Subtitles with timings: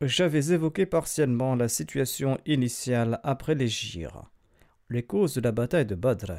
[0.00, 3.68] J'avais évoqué partiellement la situation initiale après les
[4.90, 6.34] les causes de la bataille de Badr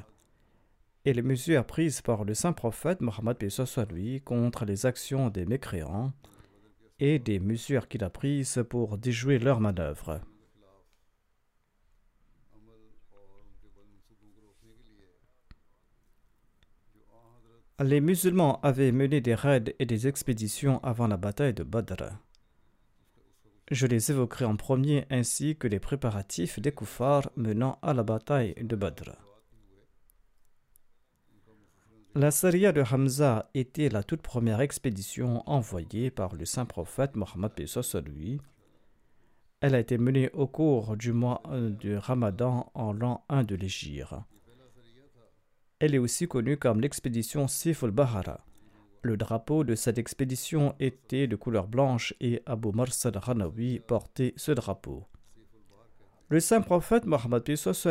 [1.03, 3.37] et les mesures prises par le saint prophète Mohammed
[3.91, 6.13] lui contre les actions des mécréants
[7.02, 10.21] et des mesures qu'il a prises pour déjouer leurs manœuvres.
[17.81, 22.20] Les musulmans avaient mené des raids et des expéditions avant la bataille de Badr.
[23.71, 28.55] Je les évoquerai en premier ainsi que les préparatifs des koufars menant à la bataille
[28.59, 29.11] de Badr.
[32.15, 37.52] La Saria de Hamza était la toute première expédition envoyée par le saint prophète Mohammed
[38.05, 38.41] lui.
[39.61, 44.15] Elle a été menée au cours du mois de Ramadan en l'an 1 de l'Égypte.
[45.77, 48.43] Elle est aussi connue comme l'expédition Sif al-Bahara.
[49.02, 54.52] Le drapeau de cette expédition était de couleur blanche et Abu Marsad Hanawi portait ce
[54.52, 55.05] drapeau.
[56.27, 57.43] Le saint prophète Mohammed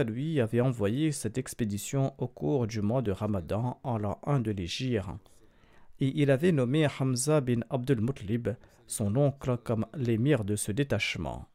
[0.06, 4.50] lui avait envoyé cette expédition au cours du mois de Ramadan en l'an 1 de
[4.50, 5.32] l'Égypte
[6.00, 8.50] et il avait nommé Hamza bin Abdul Mutlib,
[8.86, 11.46] son oncle, comme l'émir de ce détachement.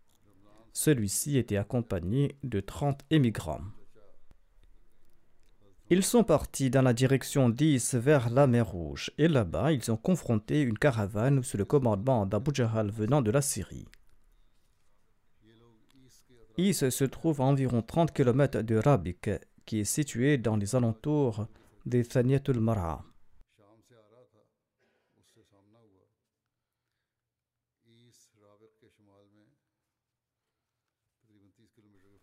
[0.74, 3.62] Celui-ci était accompagné de 30 émigrants.
[5.96, 9.96] Ils sont partis dans la direction d'Is vers la mer Rouge, et là-bas ils ont
[9.96, 13.86] confronté une caravane sous le commandement d'Abu Jahal venant de la Syrie.
[16.58, 19.30] Is se trouve à environ 30 km de Rabik,
[19.68, 21.46] qui est situé dans les alentours
[21.86, 23.06] de Thaniyatul Mara.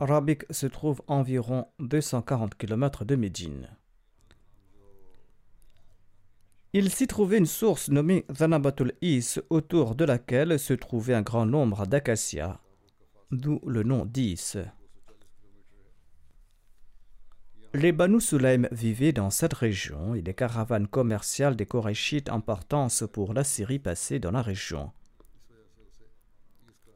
[0.00, 3.68] Rabik se trouve environ 240 km de Médine.
[6.72, 11.44] Il s'y trouvait une source nommée Zanabatul Is, autour de laquelle se trouvait un grand
[11.44, 12.60] nombre d'acacias,
[13.30, 14.56] d'où le nom d'Is.
[17.74, 23.04] Les Banu Sulaim vivaient dans cette région et les caravanes commerciales des Korachites en partance
[23.12, 24.92] pour la Syrie passaient dans la région.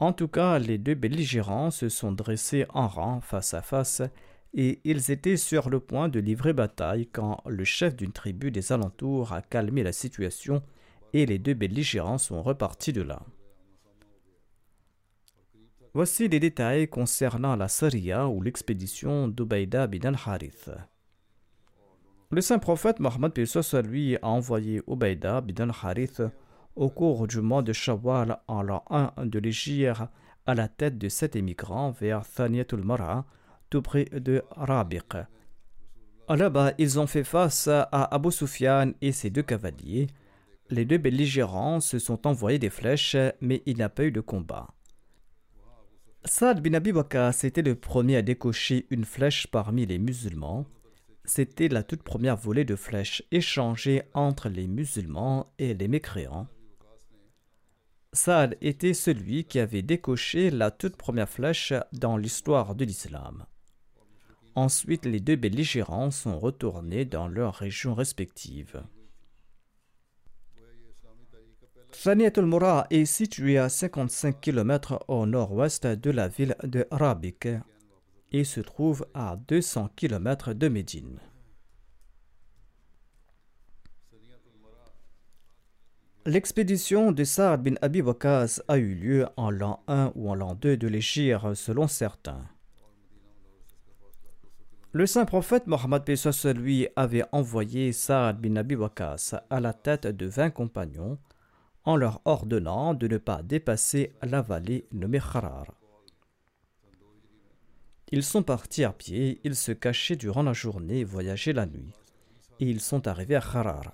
[0.01, 4.03] En tout cas, les deux belligérants se sont dressés en rang face à face
[4.53, 8.73] et ils étaient sur le point de livrer bataille quand le chef d'une tribu des
[8.73, 10.63] alentours a calmé la situation
[11.13, 13.23] et les deux belligérants sont repartis de là.
[15.93, 20.71] Voici les détails concernant la Saria ou l'expédition d'Ubaïda bin al-Harith.
[22.31, 23.33] Le saint prophète Mohammed
[23.85, 26.21] lui a envoyé Ubaïda bin al-Harith
[26.77, 30.03] au cours du mois de Shawwal en l'an 1 de l'Égypte
[30.47, 33.25] à la tête de sept émigrants vers Thaniyatul Mara,
[33.71, 35.17] tout près de Rabiq.
[36.29, 40.09] Là-bas, ils ont fait face à Abu Sufyan et ses deux cavaliers.
[40.71, 44.21] Les deux belligérants se sont envoyés des flèches, mais il n'y a pas eu de
[44.21, 44.69] combat.
[46.25, 50.65] Saad bin Abi Waqqas était le premier à décocher une flèche parmi les musulmans.
[51.27, 56.49] C'était la toute première volée de flèches échangée entre les musulmans et les mécréants.
[58.15, 63.45] Saad était celui qui avait décoché la toute première flèche dans l'histoire de l'islam.
[64.55, 68.81] Ensuite, les deux belligérants sont retournés dans leurs régions respectives.
[71.91, 77.49] Saniatul Moura est situé à 55 km au nord-ouest de la ville de Rabik
[78.31, 81.19] et se trouve à 200 km de Médine.
[86.27, 90.55] L'expédition de Saad bin Abi Waqas a eu lieu en l'an 1 ou en l'an
[90.55, 92.41] 2 de l'Égypte selon certains.
[94.93, 96.03] Le saint prophète Mohammed
[96.57, 101.19] lui avait envoyé Saad bin Abi Waqas à la tête de 20 compagnons
[101.85, 105.67] en leur ordonnant de ne pas dépasser la vallée nommée Kharar.
[108.13, 111.93] Ils sont partis à pied, ils se cachaient durant la journée voyageaient la nuit.
[112.61, 113.93] Et ils sont arrivés à Kharar.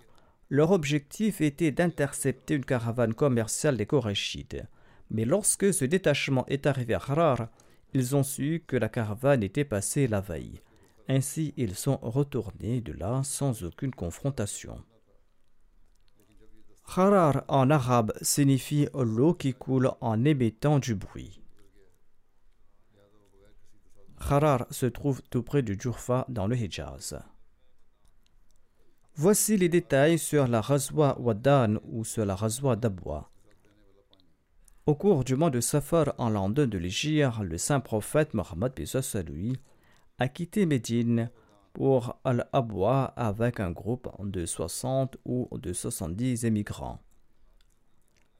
[0.50, 4.64] Leur objectif était d'intercepter une caravane commerciale des Korachites.
[5.08, 7.48] Mais lorsque ce détachement est arrivé à Harar,
[7.94, 10.60] ils ont su que la caravane était passée la veille.
[11.08, 14.82] Ainsi, ils sont retournés de là sans aucune confrontation.
[16.84, 21.40] Harar en arabe signifie l'eau qui coule en émettant du bruit.
[24.18, 27.14] Harar se trouve tout près du Jurfa dans le Hijaz.
[29.16, 33.30] Voici les détails sur la Razwa Wadan ou sur la Razwa d'Abwa.
[34.86, 38.72] Au cours du mois de Safar en l'an 2 de l'Égypte, le saint prophète Mohammed
[39.26, 39.60] lui
[40.18, 41.30] a quitté Médine
[41.72, 46.98] pour Al-Abwa avec un groupe de 60 ou de 70 émigrants.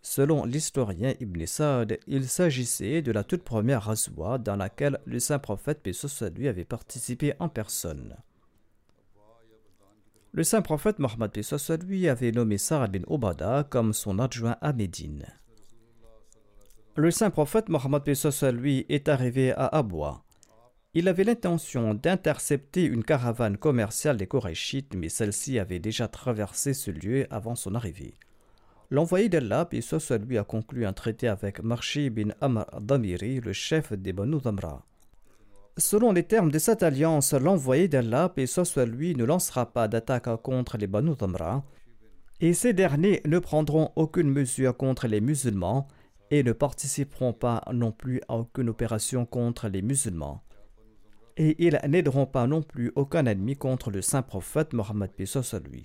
[0.03, 5.39] Selon l'historien Ibn Sa'd, il s'agissait de la toute première Razwa dans laquelle le saint
[5.39, 5.87] prophète
[6.37, 8.17] lui avait participé en personne.
[10.33, 11.33] Le saint prophète Mohammed
[11.89, 15.27] lui avait nommé Sarah bin Obada comme son adjoint à Médine.
[16.95, 18.03] Le saint prophète Mohammed
[18.53, 20.23] lui est arrivé à Abwa.
[20.95, 26.93] Il avait l'intention d'intercepter une caravane commerciale des Korachites, mais celle-ci avait déjà traversé ce
[26.93, 28.15] lieu avant son arrivée.
[28.91, 29.69] L'envoyé d'Allah,
[30.27, 34.85] lui, a conclu un traité avec Marchi bin Amr Damiri, le chef des Banu Damra.
[35.81, 40.77] Selon les termes de cette alliance, l'envoyé d'Allah, et soit ne lancera pas d'attaque contre
[40.77, 41.65] les Banu Tamra,
[42.41, 45.89] et ces derniers ne prendront aucune mesure contre les musulmans
[46.31, 50.43] et ne participeront pas non plus à aucune opération contre les musulmans.
[51.39, 55.11] Et ils n'aideront pas non plus aucun ennemi contre le saint prophète Mohammed
[55.65, 55.83] lui.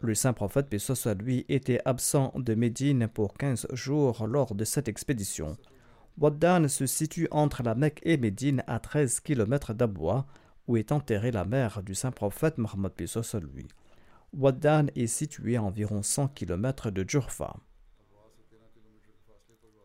[0.00, 0.74] Le saint prophète
[1.20, 5.58] lui était absent de Médine pour 15 jours lors de cette expédition.
[6.20, 10.26] Waddan se situe entre la Mecque et Médine à 13 km d'Abwa,
[10.66, 12.92] où est enterrée la mère du saint prophète Mohammed
[13.54, 13.68] lui.
[14.32, 17.54] Waddan est situé à environ 100 km de Djurfa.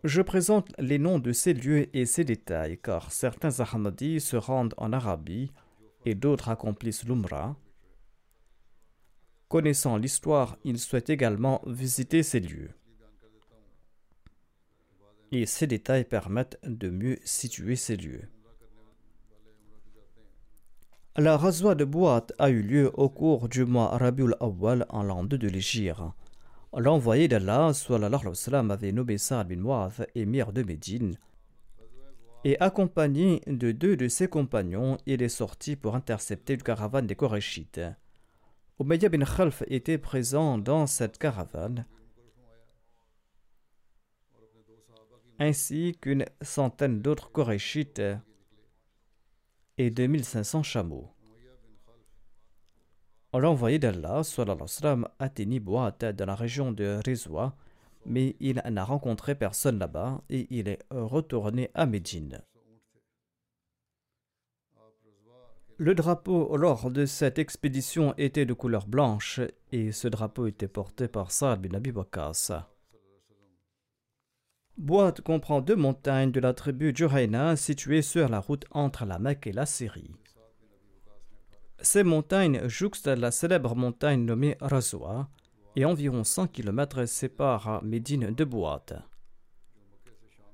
[0.04, 4.74] Je présente les noms de ces lieux et ces détails car certains Ahmadis se rendent
[4.78, 5.52] en Arabie
[6.04, 7.56] et d'autres accomplissent l'Umrah.
[9.50, 12.72] Connaissant l'histoire, ils souhaitent également visiter ces lieux
[15.34, 18.30] et ces détails permettent de mieux situer ces lieux.
[21.16, 25.24] La razwa de boîte a eu lieu au cours du mois Rabiul Awwal en l'an
[25.24, 26.02] 2 de l'Égypte.
[26.76, 27.72] L'envoyé d'Allah
[28.70, 31.16] avait nommé Saad bin Mu'adh émir de Médine
[32.46, 37.16] et accompagné de deux de ses compagnons, il est sorti pour intercepter une caravane des
[37.16, 37.80] Korachites.
[38.80, 41.86] Umayya bin Khalf était présent dans cette caravane
[45.44, 48.02] ainsi qu'une centaine d'autres Korachites
[49.78, 51.10] et 2500 chameaux.
[53.34, 54.22] L'envoyé d'Allah
[55.20, 57.56] atteignit Boat dans la région de Rizwa,
[58.06, 62.42] mais il n'a rencontré personne là-bas et il est retourné à Médine.
[65.78, 71.08] Le drapeau lors de cette expédition était de couleur blanche et ce drapeau était porté
[71.08, 71.92] par Saad bin Abi
[74.78, 79.48] Boîte comprend deux montagnes de la tribu Juhayna situées sur la route entre la Mecque
[79.48, 80.16] et la Syrie.
[81.80, 85.30] Ces montagnes jouxtent la célèbre montagne nommée Razwa
[85.76, 88.94] et environ 100 km séparent Médine de Boîte.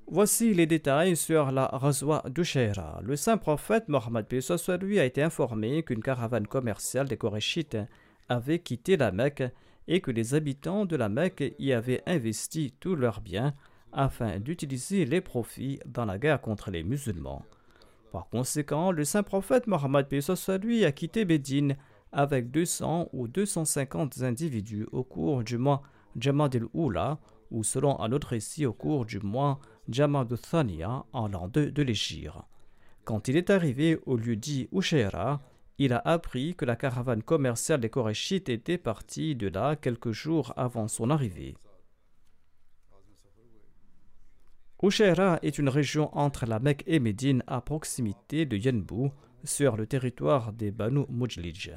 [0.06, 3.00] Voici les détails sur la Razwa d'Ushaira.
[3.02, 4.26] Le saint prophète Mohammed
[4.80, 7.78] lui a été informé qu'une caravane commerciale des Korachites
[8.28, 9.44] avait quitté la Mecque
[9.86, 13.54] et que les habitants de la Mecque y avaient investi tous leurs biens
[13.92, 17.44] afin d'utiliser les profits dans la guerre contre les musulmans.
[18.12, 20.06] Par conséquent, le saint prophète Mohammed
[20.62, 21.76] lui a quitté Médine
[22.12, 25.82] avec 200 ou 250 individus au cours du mois
[26.16, 27.18] Jamad el-Oula,
[27.50, 30.32] ou selon un autre récit au cours du mois Jamad
[31.12, 32.32] en l'an 2 de l'Égypte.
[33.04, 35.40] Quand il est arrivé au lieu dit Ushaira,
[35.78, 40.52] il a appris que la caravane commerciale des Korachites était partie de là quelques jours
[40.56, 41.56] avant son arrivée.
[44.82, 49.10] Ushaira est une région entre la Mecque et Médine à proximité de Yenbu,
[49.44, 51.72] sur le territoire des Banu Mujlij.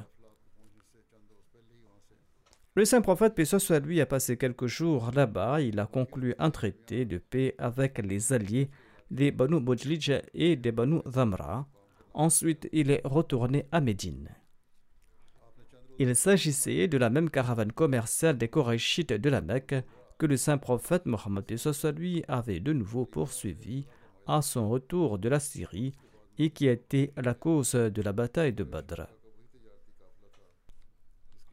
[2.75, 5.61] Le saint prophète, paix soit lui, a passé quelques jours là-bas.
[5.61, 8.69] Il a conclu un traité de paix avec les alliés
[9.11, 11.67] des Banu Mujlij et des Banu Zamra.
[12.13, 14.29] Ensuite, il est retourné à Médine.
[15.99, 19.75] Il s'agissait de la même caravane commerciale des Korachites de la Mecque
[20.17, 21.45] que le saint prophète Mohammed
[21.97, 23.85] lui avait de nouveau poursuivi
[24.27, 25.93] à son retour de la Syrie
[26.37, 29.07] et qui était la cause de la bataille de Badr.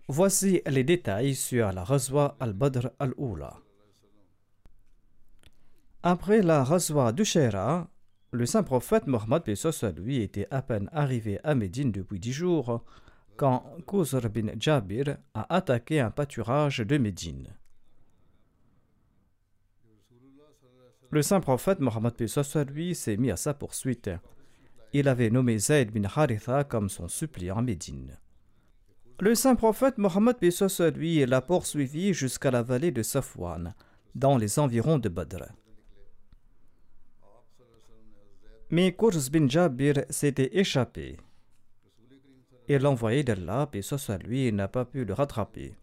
[0.09, 3.59] Voici les détails sur la Razwa al-Badr al-Oula.
[6.03, 7.89] Après la Razwa du Shaira,
[8.33, 9.43] le saint prophète Mohammed
[9.97, 12.85] lui était à peine arrivé à Médine depuis dix jours
[13.37, 17.49] quand Khuzr bin Jabir a attaqué un pâturage de Médine.
[21.11, 22.15] Le saint prophète Mohammed
[22.73, 24.11] lui s'est mis à sa poursuite
[24.93, 28.19] il avait nommé Zayd bin Haritha comme son suppliant à Médine.
[29.21, 30.37] Le saint prophète Mohammed
[30.97, 33.75] lui l'a poursuivi jusqu'à la vallée de Safwan,
[34.15, 35.45] dans les environs de Badr.
[38.71, 41.19] Mais Qurs bin Jabir s'était échappé.
[42.69, 43.69] Et l'envoyé d'Allah,
[44.25, 45.75] lui, n'a pas pu le rattraper.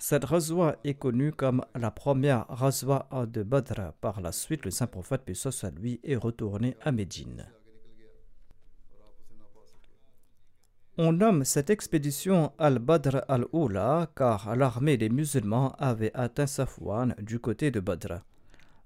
[0.00, 3.92] Cette razwa est connue comme la première razwa de Badr.
[4.00, 5.32] Par la suite, le saint prophète, paix
[5.76, 7.46] lui, est retourné à Médine.
[11.00, 17.70] On nomme cette expédition Al-Badr al-Oula car l'armée des musulmans avait atteint Safwan du côté
[17.70, 18.20] de Badr.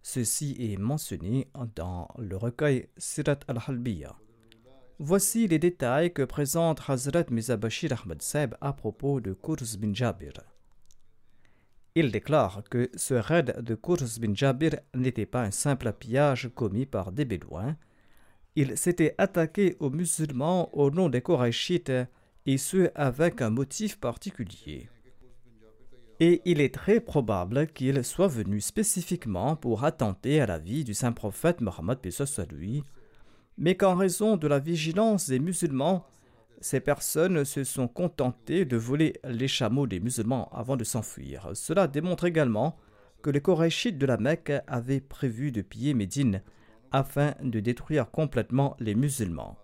[0.02, 4.14] Ceci est mentionné dans le recueil Sirat al-Halbiya.
[4.99, 10.51] Voici les détails que présente Hazrat Mizabashir Ahmad Seb à propos de Kurz bin Jabir.
[11.94, 16.87] Il déclare que ce raid de Kurz bin Jabir n'était pas un simple pillage commis
[16.87, 17.76] par des Bédouins,
[18.54, 21.92] il s'était attaqué aux musulmans au nom des Korachites
[22.44, 24.90] et ce avec un motif particulier.
[26.20, 30.92] Et il est très probable qu'il soit venu spécifiquement pour attenter à la vie du
[30.92, 31.99] saint prophète Mohammed
[32.50, 32.82] lui,
[33.56, 36.06] mais qu'en raison de la vigilance des musulmans,
[36.62, 41.50] ces personnes se sont contentées de voler les chameaux des musulmans avant de s'enfuir.
[41.54, 42.78] Cela démontre également
[43.23, 46.42] que les Korachites de la Mecque avaient prévu de piller Médine
[46.92, 49.59] afin de détruire complètement les musulmans.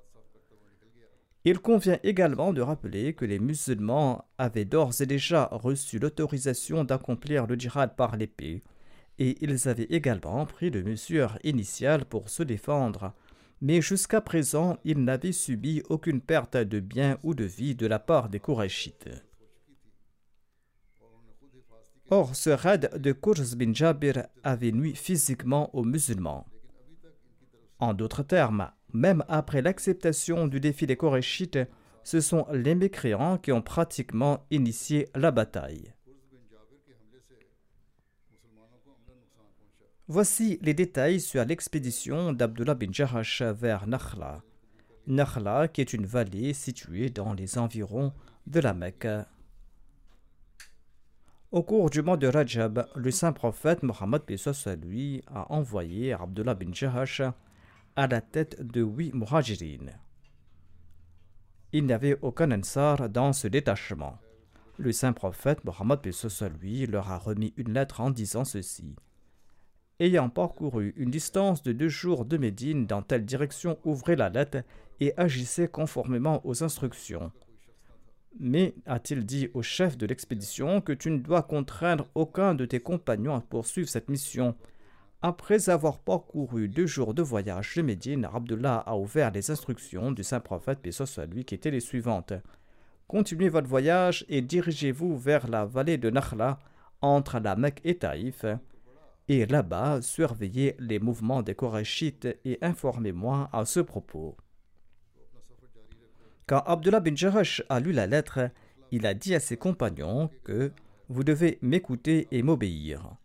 [1.45, 7.47] Il convient également de rappeler que les musulmans avaient d'ores et déjà reçu l'autorisation d'accomplir
[7.47, 8.62] le djihad par l'épée,
[9.19, 13.14] et ils avaient également pris de mesures initiales pour se défendre,
[13.61, 17.99] mais jusqu'à présent ils n'avaient subi aucune perte de biens ou de vie de la
[17.99, 19.09] part des Kourachites.
[22.11, 26.47] Or, ce raid de Qurz bin Jabir avait nuit physiquement aux musulmans.
[27.79, 31.59] En d'autres termes, même après l'acceptation du défi des Korachites,
[32.03, 35.93] ce sont les mécréants qui ont pratiquement initié la bataille.
[40.11, 44.41] Voici les détails sur l'expédition d'Abdullah bin Jahash vers Nakhla.
[45.07, 48.15] Nakhla, qui est une vallée située dans les environs
[48.47, 49.07] de la Mecque.
[51.53, 54.23] Au cours du mois de Rajab, le saint prophète Mohammed
[54.83, 57.21] lui a envoyé Abdullah bin Jahash
[57.95, 59.93] à la tête de huit muhajirines.
[61.73, 64.19] Il n'y avait aucun ansar dans ce détachement.
[64.79, 66.00] Le saint prophète Mohammed
[66.62, 68.97] lui leur a remis une lettre en disant ceci.
[70.00, 74.59] Ayant parcouru une distance de deux jours de Médine dans telle direction, ouvrez la lettre
[75.00, 77.33] et agissez conformément aux instructions.
[78.38, 82.78] Mais, a-t-il dit au chef de l'expédition, que tu ne dois contraindre aucun de tes
[82.78, 84.55] compagnons à poursuivre cette mission,
[85.21, 90.23] après avoir parcouru deux jours de voyage de Médine, Abdullah a ouvert les instructions du
[90.23, 92.35] saint prophète, soit lui, qui étaient les suivantes.
[93.09, 96.61] Continuez votre voyage et dirigez-vous vers la vallée de Nakhla,
[97.00, 98.45] entre la Mecque et Taïf,
[99.28, 104.37] et là-bas, surveillez les mouvements des Korachites et informez-moi à ce propos.
[106.47, 108.50] Quand Abdullah bin Jarash a lu la lettre,
[108.90, 110.73] il a dit à ses compagnons que
[111.11, 113.16] vous devez m'écouter et m'obéir.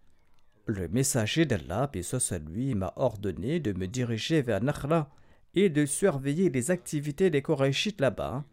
[0.65, 5.09] Le messager d'Allah, paix soit lui, m'a ordonné de me diriger vers Nakhla
[5.55, 8.43] et de surveiller les activités des Korachites là-bas,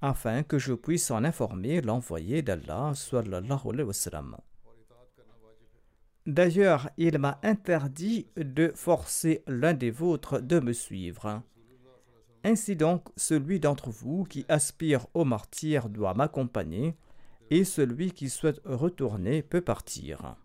[0.00, 3.58] afin que je puisse en informer l'envoyé d'Allah, sallallahu
[6.26, 11.42] D'ailleurs, il m'a interdit de forcer l'un des vôtres de me suivre.
[12.44, 16.96] Ainsi donc, celui d'entre vous qui aspire au martyr doit m'accompagner,
[17.50, 20.36] et celui qui souhaite retourner peut partir.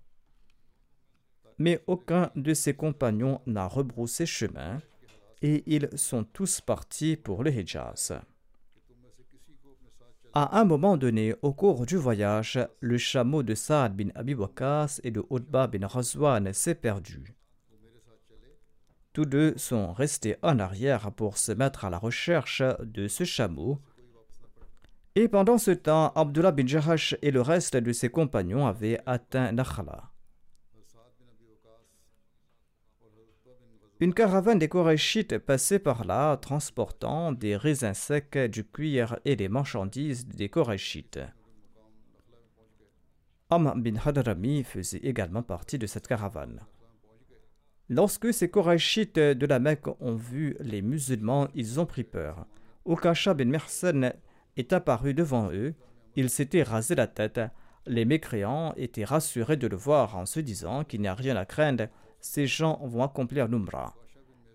[1.57, 4.81] Mais aucun de ses compagnons n'a rebroussé chemin,
[5.41, 8.13] et ils sont tous partis pour le Hijaz.
[10.33, 14.35] À un moment donné, au cours du voyage, le chameau de Saad bin Abi
[15.03, 17.35] et de Utba bin Razwan s'est perdu.
[19.11, 23.81] Tous deux sont restés en arrière pour se mettre à la recherche de ce chameau.
[25.15, 29.51] Et pendant ce temps, Abdullah bin Jahash et le reste de ses compagnons avaient atteint
[29.51, 30.11] Nakhla.
[34.01, 39.49] Une caravane des Korachites passait par là, transportant des raisins secs, du cuir et des
[39.49, 41.19] marchandises des Korachites.
[43.49, 46.61] Am bin Hadrami faisait également partie de cette caravane.
[47.89, 52.45] Lorsque ces Korachites de la Mecque ont vu les musulmans, ils ont pris peur.
[52.87, 54.13] Ukasha bin Mersen
[54.55, 55.73] est apparu devant eux,
[56.15, 57.41] il s'était rasé la tête.
[57.85, 61.45] Les mécréants étaient rassurés de le voir en se disant qu'il n'y a rien à
[61.45, 61.87] craindre
[62.21, 63.95] ces gens vont accomplir l'Umrah.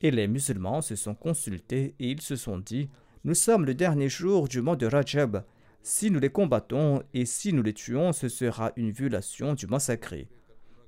[0.01, 2.91] Et les musulmans se sont consultés et ils se sont dit
[3.25, 5.45] Nous sommes le dernier jour du mois de Rajab.
[5.83, 9.81] Si nous les combattons et si nous les tuons, ce sera une violation du mois
[9.81, 10.29] sacré.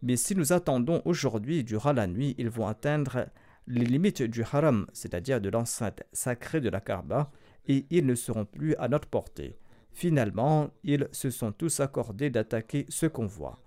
[0.02, 3.26] Mais si nous attendons aujourd'hui durant la nuit, ils vont atteindre
[3.66, 7.30] les limites du haram, c'est-à-dire de l'enceinte sacrée de la Kaaba,
[7.66, 9.58] et ils ne seront plus à notre portée.
[9.92, 13.58] Finalement, ils se sont tous accordés d'attaquer ce convoi.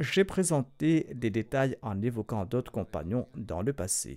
[0.00, 4.16] J'ai présenté des détails en évoquant d'autres compagnons dans le passé.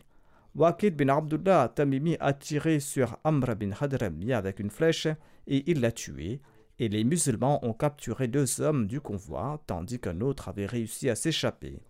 [0.56, 5.10] Waqid bin Abdullah Tamimi a tiré sur Amr bin Hadrami avec une flèche
[5.46, 6.40] et il l'a tué.
[6.80, 11.16] Et les musulmans ont capturé deux hommes du convoi, tandis qu'un autre avait réussi à
[11.16, 11.82] s'échapper.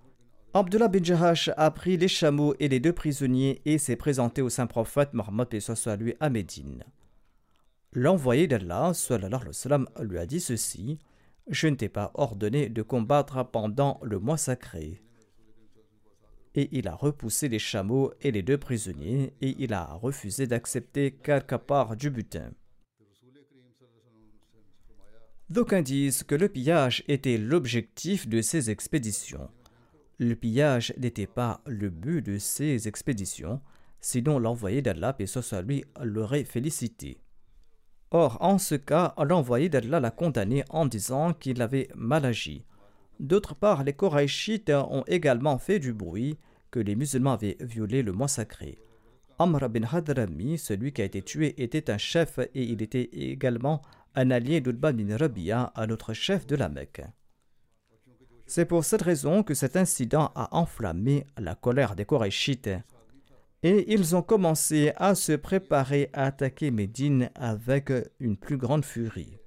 [0.55, 4.49] Abdullah bin Jahash a pris les chameaux et les deux prisonniers et s'est présenté au
[4.49, 5.49] saint prophète Mohammed
[5.99, 6.83] lui à Médine.
[7.91, 8.91] L'envoyé d'Allah
[10.01, 10.97] lui a dit ceci
[11.47, 15.01] je ne t'ai pas ordonné de combattre pendant le mois sacré.
[16.55, 21.11] Et il a repoussé les chameaux et les deux prisonniers, et il a refusé d'accepter
[21.11, 22.51] quelque part du butin.
[25.49, 29.49] D'aucuns disent que le pillage était l'objectif de ces expéditions.
[30.19, 33.61] Le pillage n'était pas le but de ces expéditions,
[33.99, 37.22] sinon l'envoyé d'Allah, et soit lui, l'aurait félicité.
[38.15, 42.63] Or, en ce cas, l'envoyé d'Allah l'a condamné en disant qu'il avait mal agi.
[43.19, 46.37] D'autre part, les Koraïchites ont également fait du bruit
[46.69, 48.77] que les musulmans avaient violé le mois sacré.
[49.39, 53.81] Amr bin Hadrami, celui qui a été tué, était un chef et il était également
[54.13, 57.01] un allié d'Udba bin Rabia, un autre chef de la Mecque.
[58.45, 62.69] C'est pour cette raison que cet incident a enflammé la colère des Koraïchites
[63.63, 69.39] et ils ont commencé à se préparer à attaquer Médine avec une plus grande furie.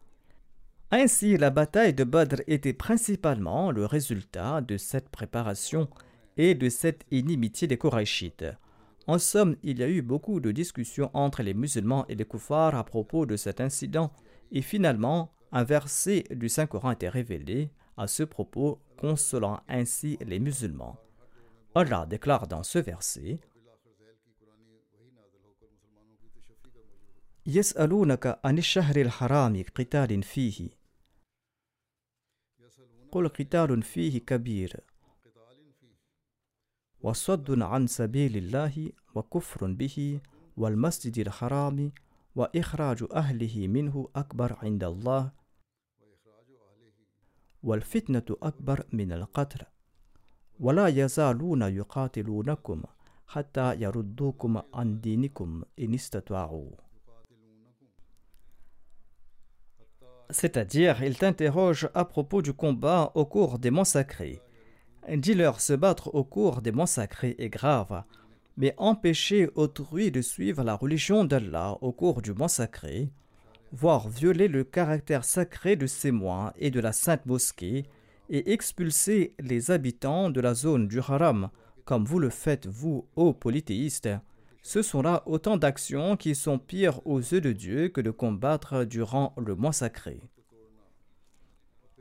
[0.90, 5.88] Ainsi, la bataille de Badr était principalement le résultat de cette préparation
[6.38, 8.46] et de cette inimitié des Korachites.
[9.06, 12.74] En somme, il y a eu beaucoup de discussions entre les musulmans et les koufars
[12.74, 14.10] à propos de cet incident,
[14.50, 20.96] et finalement, un verset du Saint-Coran était révélé à ce propos, consolant ainsi les musulmans.
[21.74, 23.38] Allah déclare dans ce verset
[27.48, 30.68] يسألونك عن الشهر الحرام قتال فيه.
[33.12, 34.80] قل قتال فيه كبير.
[37.00, 40.20] وصد عن سبيل الله وكفر به
[40.56, 41.92] والمسجد الحرام
[42.36, 45.32] وإخراج أهله منه أكبر عند الله.
[47.62, 49.66] والفتنة أكبر من القتل.
[50.60, 52.82] ولا يزالون يقاتلونكم
[53.26, 56.85] حتى يردوكم عن دينكم إن استطاعوا.
[60.30, 64.40] C'est-à-dire ils t'interrogent à propos du combat au cours des mois sacrés.
[65.08, 68.02] Dis-leur se battre au cours des mois sacrés est grave,
[68.56, 73.10] mais empêcher autrui de suivre la religion d'Allah au cours du mois sacré,
[73.72, 77.84] voire violer le caractère sacré de ces mois et de la sainte mosquée,
[78.28, 81.50] et expulser les habitants de la zone du haram,
[81.84, 84.08] comme vous le faites vous, ô polythéistes,
[84.66, 88.82] ce sont là autant d'actions qui sont pires aux yeux de Dieu que de combattre
[88.82, 90.20] durant le mois sacré.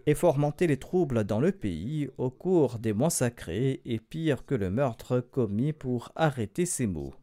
[0.07, 4.55] Et fomenter les troubles dans le pays au cours des mois sacrés est pire que
[4.55, 7.13] le meurtre commis pour arrêter ces mots.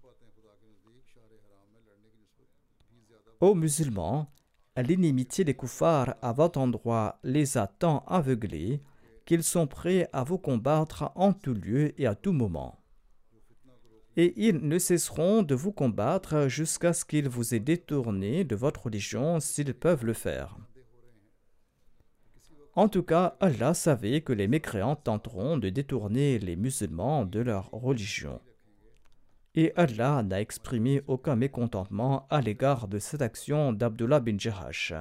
[3.41, 4.31] Aux musulmans,
[4.77, 8.81] l'inimitié des koufars à votre endroit les a tant aveuglés
[9.25, 12.82] qu'ils sont prêts à vous combattre en tout lieu et à tout moment.
[14.17, 18.85] Et ils ne cesseront de vous combattre jusqu'à ce qu'ils vous aient détourné de votre
[18.85, 20.57] religion s'ils peuvent le faire.
[22.75, 27.71] En tout cas, Allah savait que les mécréants tenteront de détourner les musulmans de leur
[27.71, 28.41] religion.
[29.55, 34.95] Et Allah n'a exprimé aucun mécontentement à l'égard de cette action d'Abdullah bin Jahash.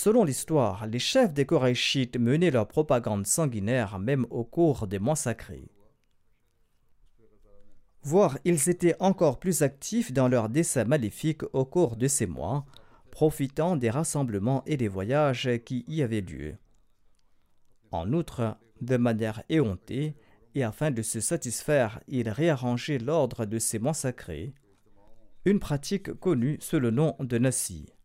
[0.00, 5.16] Selon l'histoire, les chefs des Korachites menaient leur propagande sanguinaire même au cours des mois
[5.16, 5.72] sacrés.
[8.04, 12.64] Voire, ils étaient encore plus actifs dans leurs desseins maléfiques au cours de ces mois,
[13.10, 16.54] profitant des rassemblements et des voyages qui y avaient lieu.
[17.90, 20.14] En outre, de manière éhontée,
[20.54, 24.54] et afin de se satisfaire, ils réarrangeaient l'ordre de ces mois sacrés,
[25.44, 27.97] une pratique connue sous le nom de Nassi.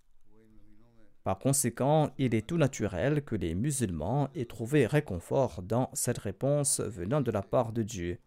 [1.24, 6.82] Par conséquent, il est tout naturel que les musulmans aient trouvé réconfort dans cette réponse
[6.82, 8.20] venant de la part de Dieu.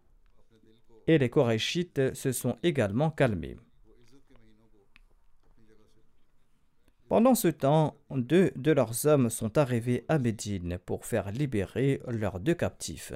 [1.05, 3.57] Et les Korachites se sont également calmés.
[7.07, 12.39] Pendant ce temps, deux de leurs hommes sont arrivés à Médine pour faire libérer leurs
[12.39, 13.13] deux captifs.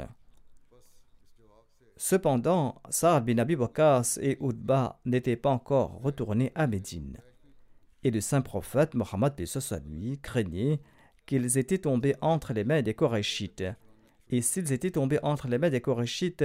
[1.97, 3.57] Cependant, Saad bin Abi
[4.21, 7.17] et Oudba n'étaient pas encore retournés à Médine
[8.03, 9.33] et le saint prophète Mohammed
[9.87, 10.79] lui craignait
[11.25, 13.63] qu'ils étaient tombés entre les mains des Korachites.
[14.29, 16.43] Et s'ils étaient tombés entre les mains des Korachites,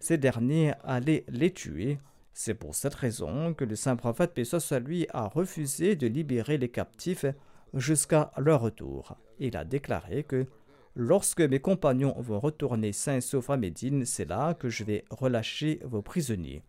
[0.00, 1.98] ces derniers allaient les tuer.
[2.32, 4.38] C'est pour cette raison que le saint prophète
[4.84, 7.26] lui a refusé de libérer les captifs
[7.74, 9.16] jusqu'à leur retour.
[9.38, 10.46] Il a déclaré que
[10.94, 15.80] lorsque mes compagnons vont retourner sains sauf à Médine, c'est là que je vais relâcher
[15.84, 16.62] vos prisonniers.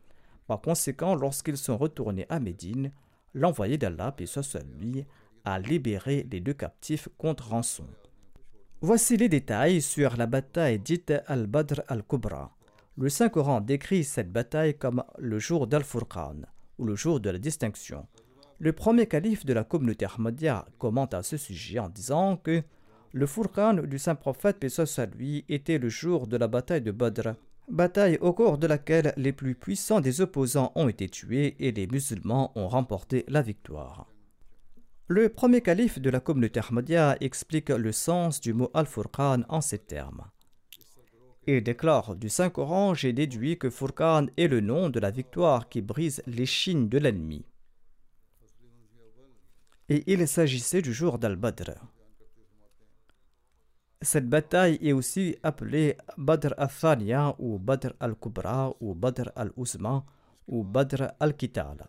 [0.47, 2.91] Par conséquent, lorsqu'ils sont retournés à Médine,
[3.33, 5.05] l'envoyé d'Allah, puis soit lui,
[5.45, 7.85] a libéré les deux captifs contre rançon.
[8.81, 12.55] Voici les détails sur la bataille dite Al-Badr al-Kubra.
[12.97, 16.45] Le Saint-Coran décrit cette bataille comme le jour d'Al-Furqan,
[16.77, 18.07] ou le jour de la distinction.
[18.59, 22.61] Le premier calife de la communauté Ahmadiyya commente à ce sujet en disant que
[23.13, 24.69] le Furqan du saint prophète, paix
[25.17, 27.35] lui, était le jour de la bataille de Badr,
[27.69, 31.87] bataille au cours de laquelle les plus puissants des opposants ont été tués et les
[31.87, 34.07] musulmans ont remporté la victoire.
[35.07, 39.79] Le premier calife de la communauté Ahmadiyya explique le sens du mot Al-Furqan en ces
[39.79, 40.25] termes.
[41.47, 45.81] Il déclare du Saint-Coran J'ai déduit que Furqan est le nom de la victoire qui
[45.81, 47.43] brise l'échine de l'ennemi.
[49.89, 51.71] Et il s'agissait du jour d'Al-Badr.
[54.01, 60.05] Cette bataille est aussi appelée Badr al-Thaniya ou Badr al-Kubra ou Badr al-Uzma
[60.47, 61.85] ou Badr al-Kital.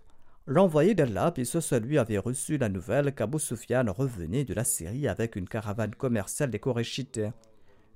[0.49, 1.49] L'envoyé d'Allah, puis
[1.81, 6.51] lui avait reçu la nouvelle qu'Abu Sufyan revenait de la Syrie avec une caravane commerciale
[6.51, 7.21] des Koréchites,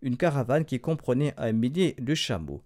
[0.01, 2.63] une caravane qui comprenait un millier de chameaux.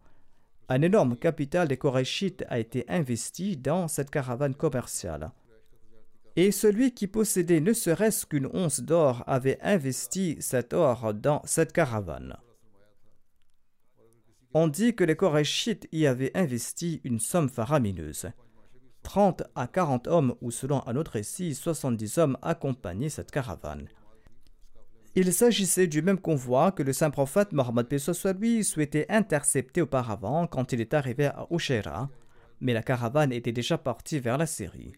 [0.68, 5.30] Un énorme capital des Koréchites a été investi dans cette caravane commerciale
[6.40, 11.72] et celui qui possédait ne serait-ce qu'une once d'or avait investi cet or dans cette
[11.72, 12.36] caravane.
[14.54, 18.28] On dit que les Korachites y avaient investi une somme faramineuse.
[19.02, 23.88] 30 à 40 hommes, ou selon un autre récit, 70 hommes accompagnaient cette caravane.
[25.16, 27.88] Il s'agissait du même convoi que le saint prophète Mohammed
[28.38, 32.08] lui souhaitait intercepter auparavant quand il est arrivé à Ushaira,
[32.60, 34.92] mais la caravane était déjà partie vers la Syrie.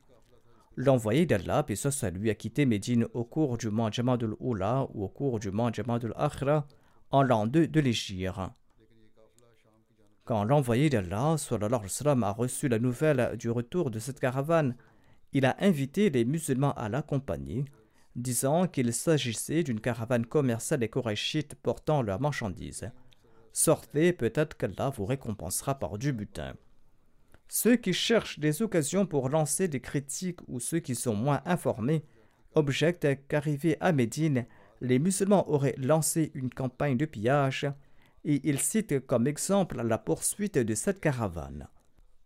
[0.83, 5.05] L'envoyé d'Allah, puis ça, lui a quitté Médine au cours du mois Jamadul Oula ou
[5.05, 6.66] au cours du mois Jamadul Akhra
[7.11, 8.33] en l'an 2 de l'Égypte.
[10.25, 14.75] Quand l'envoyé d'Allah a reçu la nouvelle du retour de cette caravane,
[15.35, 17.66] il a invité les musulmans à l'accompagner,
[18.16, 22.90] disant qu'il s'agissait d'une caravane commerciale des Korachites portant leurs marchandises.
[23.53, 26.55] Sortez, peut-être qu'Allah vous récompensera par du butin.
[27.53, 32.05] Ceux qui cherchent des occasions pour lancer des critiques ou ceux qui sont moins informés
[32.55, 34.47] objectent qu'arrivés à Médine,
[34.81, 37.67] les musulmans auraient lancé une campagne de pillage
[38.25, 41.67] et ils citent comme exemple la poursuite de cette caravane.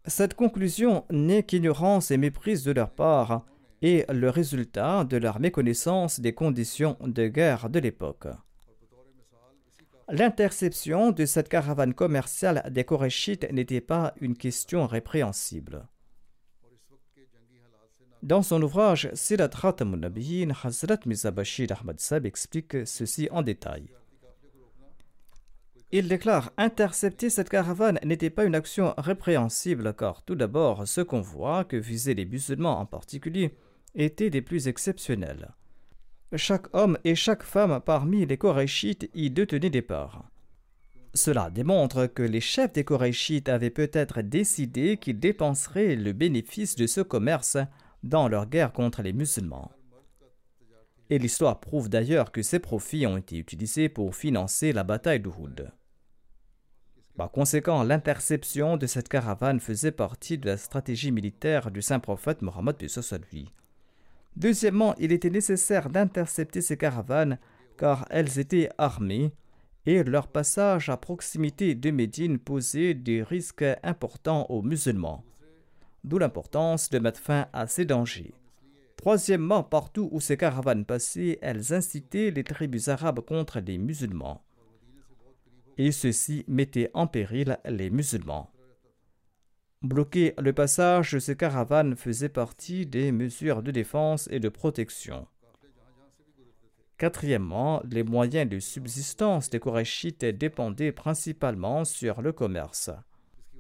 [0.05, 3.47] Cette conclusion n'est qu'ignorance et méprise de leur part
[3.81, 8.27] et le résultat de leur méconnaissance des conditions de guerre de l'époque.
[10.09, 15.89] L'interception de cette caravane commerciale des Korachites n'était pas une question répréhensible.
[18.23, 23.89] Dans son ouvrage Sirat Khatamun Nabiyin, Hazrat Mizabashir Ahmad Sab explique ceci en détail.
[25.91, 31.65] Il déclare Intercepter cette caravane n'était pas une action répréhensible car tout d'abord ce convoi,
[31.65, 33.55] que visaient les musulmans en particulier,
[33.95, 35.55] était des plus exceptionnels.
[36.37, 40.25] Chaque homme et chaque femme parmi les Korachites y détenaient des parts.
[41.15, 46.89] Cela démontre que les chefs des Korachites avaient peut-être décidé qu'ils dépenseraient le bénéfice de
[46.89, 47.57] ce commerce
[48.03, 49.71] dans leur guerre contre les musulmans.
[51.11, 55.71] Et l'histoire prouve d'ailleurs que ces profits ont été utilisés pour financer la bataille d'Uhud.
[57.17, 62.43] Par conséquent, l'interception de cette caravane faisait partie de la stratégie militaire du saint prophète
[62.43, 62.77] Mohammed
[63.31, 63.53] lui.
[64.37, 67.39] Deuxièmement, il était nécessaire d'intercepter ces caravanes
[67.77, 69.33] car elles étaient armées
[69.87, 75.25] et leur passage à proximité de Médine posait des risques importants aux musulmans,
[76.03, 78.35] d'où l'importance de mettre fin à ces dangers.
[78.97, 84.43] Troisièmement, partout où ces caravanes passaient, elles incitaient les tribus arabes contre les musulmans.
[85.77, 88.54] Et ceci mettait en péril les musulmans.
[89.85, 95.27] Bloquer le passage de ces caravanes faisait partie des mesures de défense et de protection.
[96.97, 102.89] Quatrièmement, les moyens de subsistance des Korachites dépendaient principalement sur le commerce.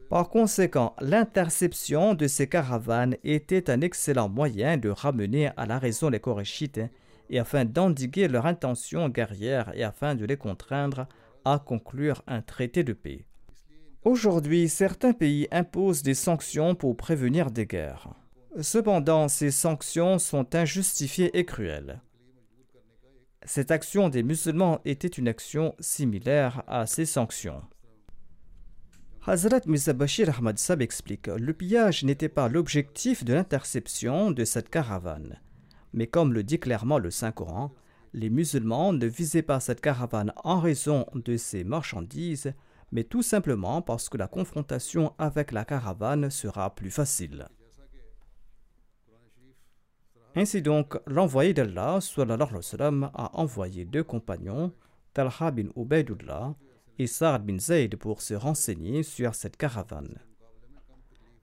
[0.08, 6.08] Par conséquent, l'interception de ces caravanes était un excellent moyen de ramener à la raison
[6.08, 6.80] les Korachites
[7.28, 11.06] et afin d'endiguer leur intention guerrière et afin de les contraindre
[11.44, 13.26] à conclure un traité de paix.
[14.04, 18.10] Aujourd'hui, certains pays imposent des sanctions pour prévenir des guerres.
[18.60, 22.02] Cependant, ces sanctions sont injustifiées et cruelles.
[23.46, 27.62] Cette action des musulmans était une action similaire à ces sanctions.
[29.26, 29.60] Hazrat
[29.94, 35.40] Bashir Ahmad Sab explique Le pillage n'était pas l'objectif de l'interception de cette caravane.
[35.94, 37.72] Mais comme le dit clairement le Saint-Coran,
[38.12, 42.52] les musulmans ne visaient pas cette caravane en raison de ses marchandises,
[42.94, 47.48] mais tout simplement parce que la confrontation avec la caravane sera plus facile.
[50.36, 54.72] Ainsi donc, l'envoyé d'Allah a envoyé deux compagnons,
[55.12, 56.54] Talha bin Ubaidullah
[56.98, 60.20] et Sa'ad bin Zayd, pour se renseigner sur cette caravane.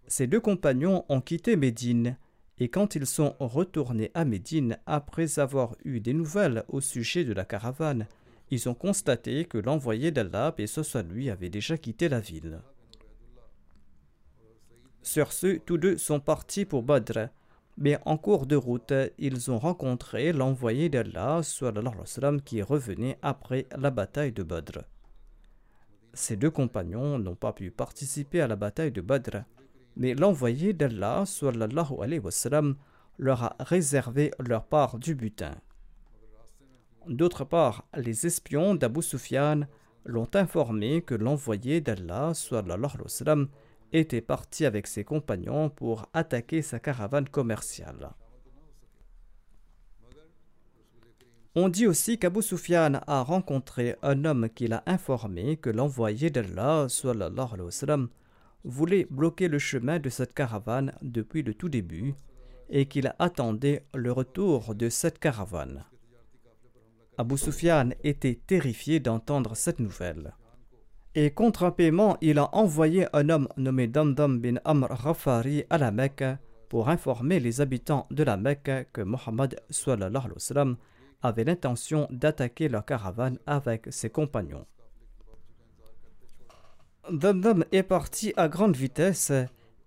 [0.08, 2.18] Ces deux compagnons ont quitté Médine
[2.60, 7.34] et quand ils sont retournés à Médine après avoir eu des nouvelles au sujet de
[7.34, 8.08] la caravane,
[8.52, 12.60] ils ont constaté que l'envoyé d'Allah, et ce soit lui, avait déjà quitté la ville.
[15.02, 17.30] Sur ce, tous deux sont partis pour Badr,
[17.78, 21.42] mais en cours de route, ils ont rencontré l'envoyé d'Allah
[22.46, 24.84] qui revenait après la bataille de Badr.
[26.14, 29.44] Ces deux compagnons n'ont pas pu participer à la bataille de Badr,
[29.96, 31.24] mais l'envoyé d'Allah
[33.18, 35.56] leur a réservé leur part du butin.
[37.08, 39.62] D'autre part, les espions d'Abu Sufyan
[40.06, 42.34] l'ont informé que l'envoyé d'Allah
[43.94, 48.12] était parti avec ses compagnons pour attaquer sa caravane commerciale.
[51.54, 56.88] On dit aussi qu'Abu Sufyan a rencontré un homme qui l'a informé que l'envoyé d'Allah
[58.64, 62.14] voulait bloquer le chemin de cette caravane depuis le tout début
[62.70, 65.84] et qu'il attendait le retour de cette caravane.
[67.18, 70.34] Abu Sufyan était terrifié d'entendre cette nouvelle.
[71.14, 75.78] Et contre un paiement, il a envoyé un homme nommé Damdam bin Amr Rafari à
[75.78, 76.24] la Mecque
[76.70, 79.60] pour informer les habitants de la Mecque que Mohammed
[81.22, 84.66] avait l'intention d'attaquer leur caravane avec ses compagnons.
[87.12, 89.34] Damdam est parti à grande vitesse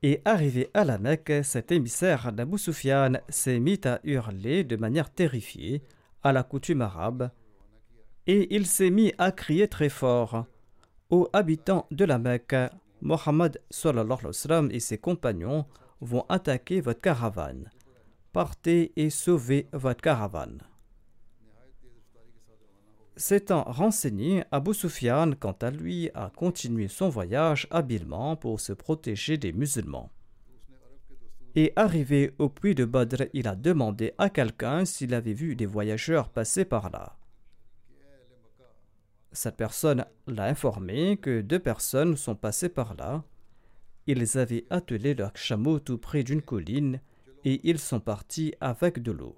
[0.02, 5.08] et arrivé à la Mecque, cet émissaire d'Abu Sufyan s'est mis à hurler de manière
[5.08, 5.82] terrifiée
[6.24, 7.30] à la coutume arabe
[8.26, 10.46] et il s'est mis à crier très fort
[11.10, 12.56] aux habitants de la Mecque,
[13.02, 13.60] Mohammed
[14.70, 15.66] et ses compagnons
[16.00, 17.70] vont attaquer votre caravane.
[18.32, 20.62] Partez et sauvez votre caravane.
[23.16, 29.36] S'étant renseigné, Abu Sufyan, quant à lui, a continué son voyage habilement pour se protéger
[29.36, 30.10] des musulmans.
[31.56, 35.66] Et arrivé au puits de Badr, il a demandé à quelqu'un s'il avait vu des
[35.66, 37.16] voyageurs passer par là.
[39.30, 43.24] Cette personne l'a informé que deux personnes sont passées par là.
[44.06, 47.00] Ils avaient attelé leur chameau tout près d'une colline
[47.44, 49.36] et ils sont partis avec de l'eau.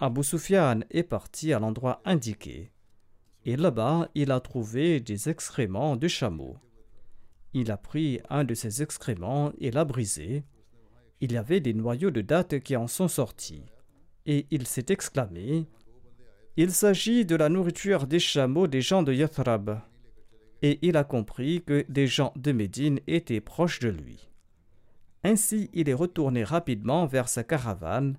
[0.00, 2.70] Abu Sufyan est parti à l'endroit indiqué.
[3.44, 6.56] Et là-bas, il a trouvé des excréments de chameau.
[7.54, 10.44] Il a pris un de ces excréments et l'a brisé.
[11.20, 13.64] Il y avait des noyaux de dattes qui en sont sortis.
[14.26, 15.66] Et il s'est exclamé
[16.60, 19.80] il s'agit de la nourriture des chameaux des gens de Yathrab.
[20.60, 24.28] Et il a compris que des gens de Médine étaient proches de lui.
[25.22, 28.18] Ainsi, il est retourné rapidement vers sa caravane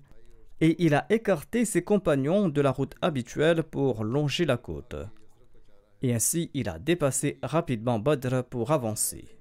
[0.62, 4.96] et il a écarté ses compagnons de la route habituelle pour longer la côte.
[6.02, 9.40] Et ainsi, il a dépassé rapidement Badr pour avancer.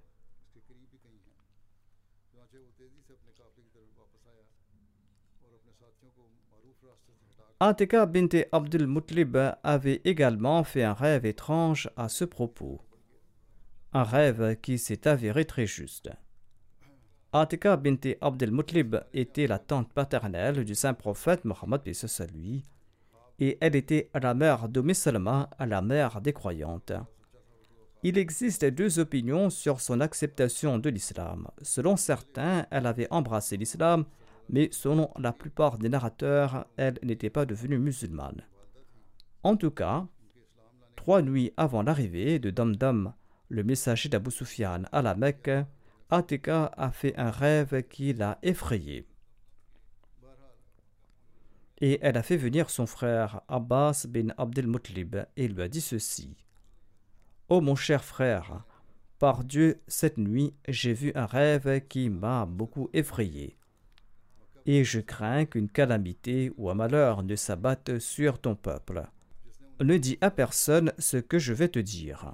[7.62, 12.80] Atika bint Abdul Mutlib avait également fait un rêve étrange à ce propos.
[13.92, 16.10] Un rêve qui s'est avéré très juste.
[17.34, 21.82] Atika bint Abdul Mutlib était la tante paternelle du saint prophète Mohammed
[22.34, 22.64] lui
[23.40, 26.94] et elle était la mère de Salama, la mère des croyantes.
[28.04, 31.48] Il existe deux opinions sur son acceptation de l'islam.
[31.62, 34.06] Selon certains, elle avait embrassé l'islam,
[34.50, 38.44] mais selon la plupart des narrateurs, elle n'était pas devenue musulmane.
[39.44, 40.08] En tout cas,
[40.96, 43.14] trois nuits avant l'arrivée de Damdam,
[43.50, 45.52] le messager d'Abu Sufyan à la Mecque,
[46.10, 49.06] Atika a fait un rêve qui l'a effrayé
[51.82, 54.70] et elle a fait venir son frère Abbas bin Abdel
[55.38, 56.36] et lui a dit ceci
[57.48, 58.64] Ô oh mon cher frère,
[59.18, 63.58] par Dieu, cette nuit, j'ai vu un rêve qui m'a beaucoup effrayé.
[64.66, 69.04] Et je crains qu'une calamité ou un malheur ne s'abatte sur ton peuple.
[69.82, 72.34] Ne dis à personne ce que je vais te dire.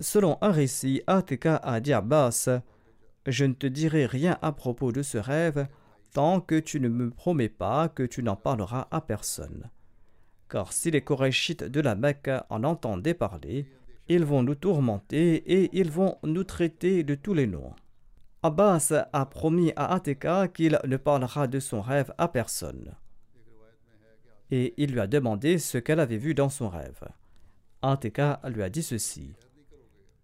[0.00, 2.48] Selon un récit, Atika a dit Abbas
[3.26, 5.68] Je ne te dirai rien à propos de ce rêve
[6.12, 9.70] tant que tu ne me promets pas que tu n'en parleras à personne.
[10.48, 13.66] Car si les Korachites de la Mecque en entendaient parler,
[14.08, 17.72] ils vont nous tourmenter et ils vont nous traiter de tous les noms.
[18.42, 22.96] Abbas a promis à Ateka qu'il ne parlera de son rêve à personne.
[24.50, 27.04] Et il lui a demandé ce qu'elle avait vu dans son rêve.
[27.82, 29.34] Ateka lui a dit ceci.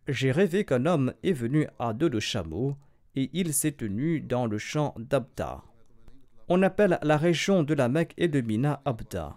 [0.08, 2.76] J'ai rêvé qu'un homme est venu à dos de chameau
[3.14, 5.62] et il s'est tenu dans le champ d'Abda.
[6.48, 9.36] On appelle la région de la Mecque et de Mina Abda,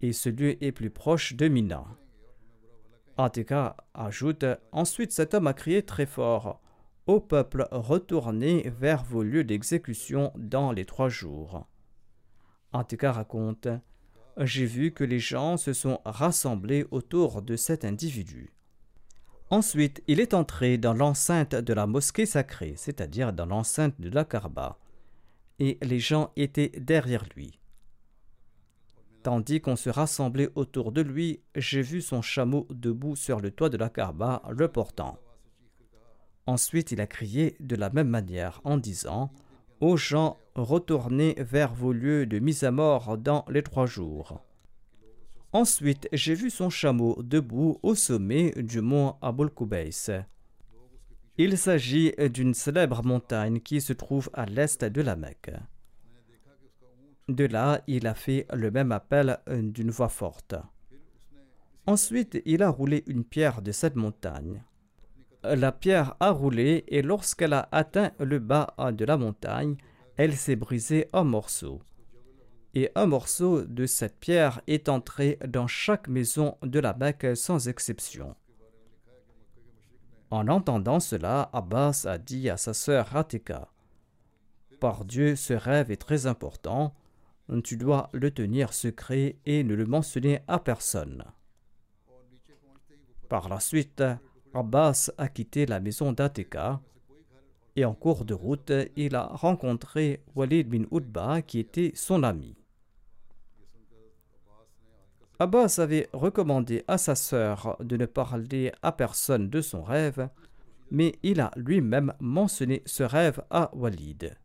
[0.00, 1.84] et ce lieu est plus proche de Mina.
[3.16, 6.60] Atika ajoute Ensuite cet homme a crié très fort
[7.06, 11.68] Ô peuple, retournez vers vos lieux d'exécution dans les trois jours.
[12.72, 13.68] Atika raconte
[14.38, 18.52] J'ai vu que les gens se sont rassemblés autour de cet individu.
[19.50, 24.24] Ensuite, il est entré dans l'enceinte de la mosquée sacrée, c'est-à-dire dans l'enceinte de la
[24.24, 24.80] Karba
[25.58, 27.58] et les gens étaient derrière lui.
[29.22, 33.70] Tandis qu'on se rassemblait autour de lui, j'ai vu son chameau debout sur le toit
[33.70, 35.18] de la Karba, le portant.
[36.46, 39.32] Ensuite, il a crié de la même manière en disant
[39.80, 44.42] Aux gens, retournez vers vos lieux de mise à mort dans les trois jours.
[45.54, 50.26] Ensuite, j'ai vu son chameau debout au sommet du mont Abul Kubays.
[51.36, 55.50] Il s'agit d'une célèbre montagne qui se trouve à l'est de la Mecque.
[57.28, 60.54] De là, il a fait le même appel d'une voix forte.
[61.86, 64.62] Ensuite, il a roulé une pierre de cette montagne.
[65.42, 69.76] La pierre a roulé et lorsqu'elle a atteint le bas de la montagne,
[70.16, 71.82] elle s'est brisée en morceaux.
[72.74, 77.68] Et un morceau de cette pierre est entré dans chaque maison de la Mecque sans
[77.68, 78.36] exception.
[80.34, 83.68] En entendant cela, Abbas a dit à sa sœur Ratika
[84.80, 86.92] Par Dieu, ce rêve est très important.
[87.62, 91.22] Tu dois le tenir secret et ne le mentionner à personne.
[93.28, 94.02] Par la suite,
[94.52, 96.80] Abbas a quitté la maison d'Atika
[97.76, 102.56] et en cours de route, il a rencontré Walid bin Utba qui était son ami.
[105.40, 110.28] Abbas avait recommandé à sa sœur de ne parler à personne de son rêve,
[110.90, 114.36] mais il a lui-même mentionné ce rêve à Walid.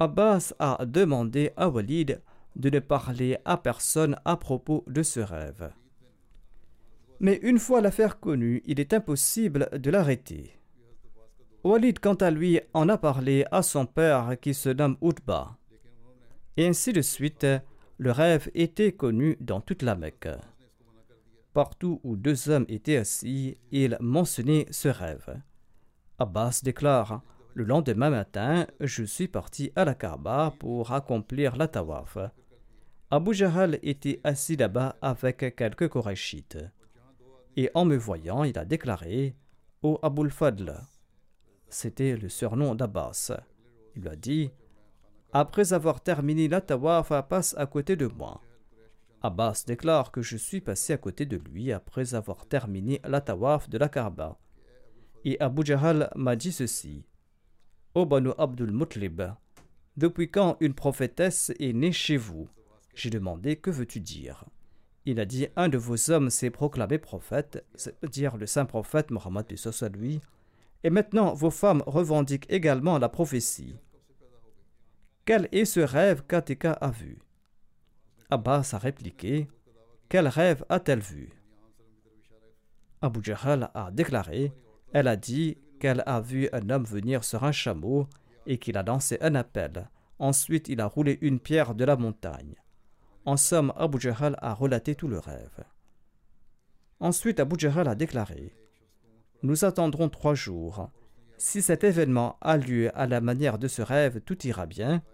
[0.00, 2.20] Abbas a demandé à Walid
[2.56, 5.70] de ne parler à personne à propos de ce rêve.
[7.20, 10.58] Mais une fois l'affaire connue, il est impossible de l'arrêter.
[11.62, 15.58] Walid, quant à lui, en a parlé à son père qui se nomme Utba.
[16.56, 17.46] Et ainsi de suite,
[18.00, 20.30] le rêve était connu dans toute la Mecque.
[21.52, 25.38] Partout où deux hommes étaient assis, ils mentionnaient ce rêve.
[26.18, 27.20] Abbas déclare
[27.52, 32.16] Le lendemain matin, je suis parti à la Kaaba pour accomplir la tawaf.
[33.10, 36.58] Abu Jahal était assis là-bas avec quelques Korachites.
[37.56, 39.36] Et en me voyant, il a déclaré
[39.82, 40.74] Ô oh Abul Fadl.
[41.68, 43.30] C'était le surnom d'Abbas.
[43.94, 44.52] Il a dit
[45.32, 48.40] après avoir terminé la tawaf, passe à côté de moi.
[49.22, 53.68] Abbas déclare que je suis passé à côté de lui après avoir terminé la tawaf
[53.68, 54.38] de la Kaaba.
[55.24, 57.04] Et Abu Jahal m'a dit ceci
[57.94, 59.22] Ô Banu Abdul Mutlib,
[59.96, 62.48] depuis quand une prophétesse est née chez vous?
[62.94, 64.44] J'ai demandé Que veux-tu dire?
[65.04, 69.46] Il a dit Un de vos hommes s'est proclamé prophète, c'est-à-dire le saint prophète Mohammed
[69.94, 70.20] lui.
[70.84, 73.76] Et maintenant, vos femmes revendiquent également la prophétie.
[75.30, 77.20] Quel est ce rêve qu'Atika a vu?
[78.30, 79.46] Abbas a répliqué
[80.08, 81.30] Quel rêve a-t-elle vu?
[83.00, 84.52] Abu Jahal a déclaré
[84.92, 88.08] Elle a dit qu'elle a vu un homme venir sur un chameau
[88.44, 89.88] et qu'il a lancé un appel.
[90.18, 92.56] Ensuite, il a roulé une pierre de la montagne.
[93.24, 95.62] En somme, Abu Jahal a relaté tout le rêve.
[96.98, 98.52] Ensuite, Abu Jahal a déclaré
[99.44, 100.90] Nous attendrons trois jours.
[101.38, 105.04] Si cet événement a lieu à la manière de ce rêve, tout ira bien.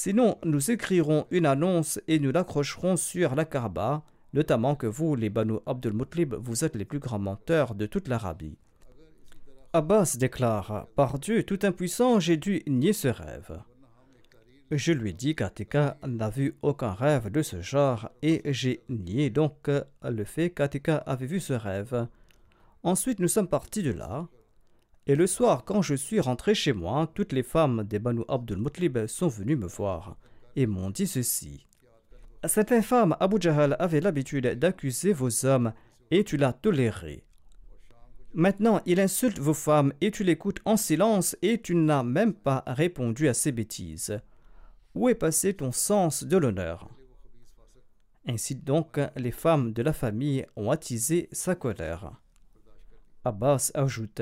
[0.00, 5.28] Sinon, nous écrirons une annonce et nous l'accrocherons sur la Kaaba, notamment que vous, les
[5.28, 8.56] Banu Abdul Mutlib, vous êtes les plus grands menteurs de toute l'Arabie.
[9.72, 13.60] Abbas déclare Par Dieu tout impuissant, j'ai dû nier ce rêve.
[14.70, 19.68] Je lui dis qu'Atika n'a vu aucun rêve de ce genre et j'ai nié donc
[20.04, 22.06] le fait qu'Atika avait vu ce rêve.
[22.84, 24.28] Ensuite, nous sommes partis de là.
[25.08, 28.58] Et le soir, quand je suis rentré chez moi, toutes les femmes des Banu Abdul
[28.58, 30.18] Mutlib sont venues me voir
[30.54, 31.66] et m'ont dit ceci.
[32.44, 35.72] Cette infâme Abu Jahal avait l'habitude d'accuser vos hommes
[36.10, 37.24] et tu l'as toléré.
[38.34, 42.62] Maintenant, il insulte vos femmes et tu l'écoutes en silence et tu n'as même pas
[42.66, 44.20] répondu à ses bêtises.
[44.94, 46.90] Où est passé ton sens de l'honneur?
[48.26, 52.12] Ainsi donc, les femmes de la famille ont attisé sa colère.
[53.24, 54.20] Abbas ajoute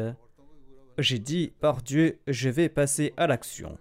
[0.98, 3.78] J'ai dit, par Dieu, je vais passer à l'action.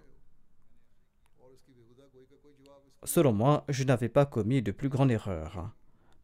[3.04, 5.70] Selon moi, je n'avais pas commis de plus grande erreur.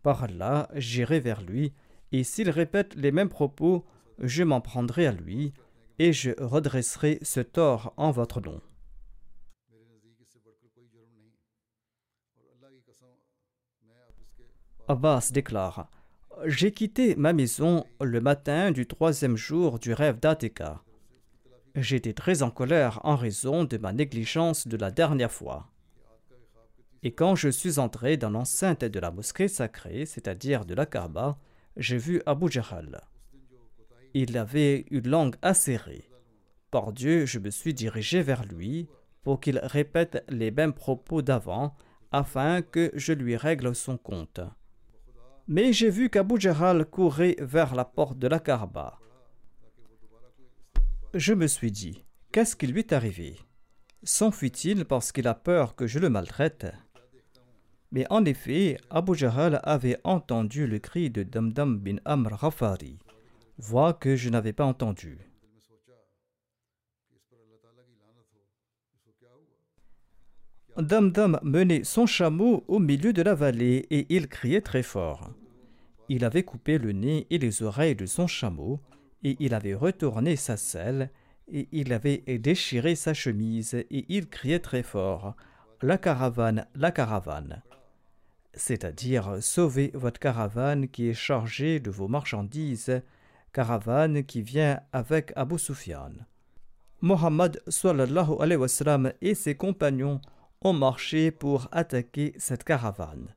[0.02, 1.72] Par là, j'irai vers lui,
[2.10, 3.86] et s'il répète les mêmes propos,
[4.18, 5.54] je m'en prendrai à lui,
[5.98, 8.60] et je redresserai ce tort en votre nom.
[14.88, 15.88] Abbas déclare
[16.46, 20.82] J'ai quitté ma maison le matin du troisième jour du rêve d'Ateka.
[21.76, 25.70] J'étais très en colère en raison de ma négligence de la dernière fois.
[27.04, 31.38] Et quand je suis entré dans l'enceinte de la mosquée sacrée, c'est-à-dire de la Kaaba,
[31.76, 33.02] j'ai vu Abu Jahal.
[34.14, 36.10] Il avait une langue acérée.
[36.72, 38.88] Par Dieu, je me suis dirigé vers lui
[39.22, 41.76] pour qu'il répète les mêmes propos d'avant
[42.10, 44.40] afin que je lui règle son compte.
[45.54, 48.98] Mais j'ai vu qu'Abu Jahal courait vers la porte de la Kaaba.
[51.12, 53.36] Je me suis dit, qu'est-ce qui lui est arrivé?
[54.02, 56.72] S'enfuit-il parce qu'il a peur que je le maltraite?
[57.90, 62.98] Mais en effet, Abu Jahal avait entendu le cri de Damdam bin Amr Ghafari,
[63.58, 65.18] voix que je n'avais pas entendue.
[70.78, 75.28] Damdam menait son chameau au milieu de la vallée et il criait très fort.
[76.08, 78.80] Il avait coupé le nez et les oreilles de son chameau,
[79.22, 81.10] et il avait retourné sa selle,
[81.50, 85.34] et il avait déchiré sa chemise, et il criait très fort
[85.80, 87.62] La caravane, la caravane
[88.54, 93.02] c'est-à-dire sauvez votre caravane qui est chargée de vos marchandises,
[93.52, 96.12] caravane qui vient avec Abu Sufyan.
[97.00, 97.60] Mohammed
[99.20, 100.20] et ses compagnons
[100.60, 103.34] ont marché pour attaquer cette caravane.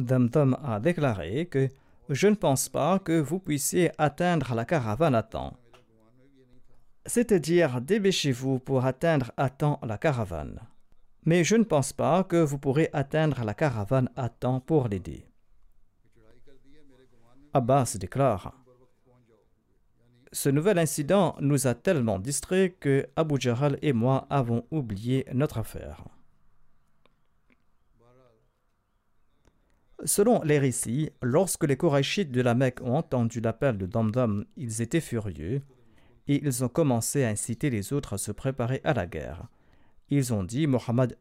[0.00, 1.68] Damdam a déclaré que
[2.08, 5.56] je ne pense pas que vous puissiez atteindre la caravane à temps.
[7.06, 10.60] C'est-à-dire, dépêchez-vous pour atteindre à temps la caravane.
[11.24, 15.26] Mais je ne pense pas que vous pourrez atteindre la caravane à temps pour l'aider.
[17.52, 18.54] Abbas déclare
[20.32, 25.58] Ce nouvel incident nous a tellement distraits que Abu Jahal et moi avons oublié notre
[25.58, 26.04] affaire.
[30.04, 34.80] Selon les récits, lorsque les Korachites de la Mecque ont entendu l'appel de Damdam, ils
[34.80, 35.60] étaient furieux
[36.26, 39.48] et ils ont commencé à inciter les autres à se préparer à la guerre.
[40.08, 41.18] Ils ont dit Mohammed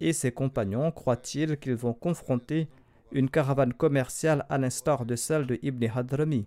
[0.00, 2.68] et ses compagnons croient-ils qu'ils vont confronter
[3.12, 6.46] une caravane commerciale à l'instar de celle de Ibn Hadrami?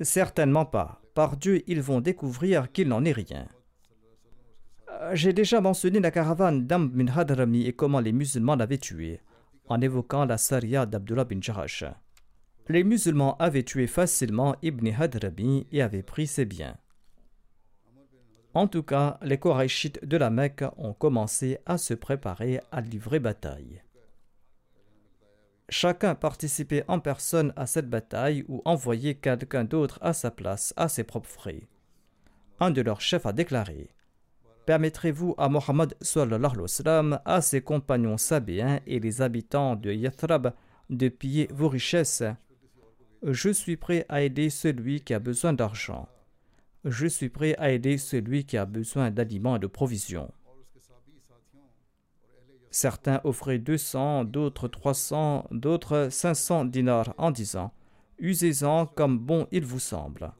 [0.00, 1.00] Certainement pas.
[1.14, 3.46] Par Dieu, ils vont découvrir qu'il n'en est rien.
[5.12, 9.20] J'ai déjà mentionné la caravane d'Amr bin Hadrami et comment les musulmans l'avaient tué
[9.68, 11.84] en évoquant la saria d'Abdullah bin Jarash.
[12.68, 16.76] Les musulmans avaient tué facilement Ibn Hadrami et avaient pris ses biens.
[18.54, 23.20] En tout cas, les Korachites de la Mecque ont commencé à se préparer à livrer
[23.20, 23.82] bataille.
[25.70, 30.88] Chacun participait en personne à cette bataille ou envoyait quelqu'un d'autre à sa place à
[30.88, 31.68] ses propres frais.
[32.60, 33.90] un de leurs chefs a déclaré
[34.68, 35.94] Permettrez-vous à Mohammed
[37.24, 40.52] à ses compagnons sabéens et les habitants de Yathrab
[40.90, 42.22] de piller vos richesses?
[43.22, 46.06] Je suis prêt à aider celui qui a besoin d'argent.
[46.84, 50.30] Je suis prêt à aider celui qui a besoin d'aliments et de provisions.
[52.70, 57.72] Certains offraient 200, d'autres 300, d'autres 500 dinars en disant
[58.18, 60.30] Usez-en comme bon il vous semble.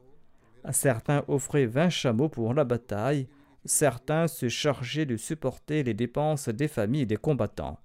[0.69, 3.27] Certains offraient 20 chameaux pour la bataille,
[3.65, 7.79] certains se chargeaient de supporter les dépenses des familles des combattants.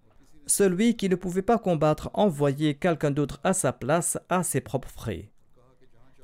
[0.46, 4.90] Celui qui ne pouvait pas combattre envoyait quelqu'un d'autre à sa place à ses propres
[4.90, 5.30] frais.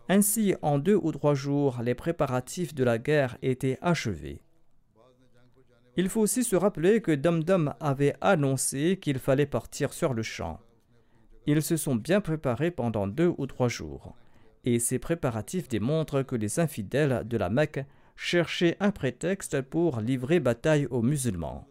[0.09, 4.43] Ainsi, en deux ou trois jours, les préparatifs de la guerre étaient achevés.
[5.97, 10.61] Il faut aussi se rappeler que Dom avait annoncé qu'il fallait partir sur le champ.
[11.47, 14.15] Ils se sont bien préparés pendant deux ou trois jours,
[14.65, 17.85] et ces préparatifs démontrent que les infidèles de la Mecque
[18.23, 21.67] cherchaient un prétexte pour livrer bataille aux musulmans.